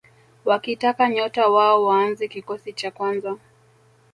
wakitaka 0.45 1.09
nyota 1.09 1.47
wao 1.47 1.83
waanze 1.85 2.27
kikosi 2.27 2.73
cha 2.73 2.91
kwanza 2.91 3.37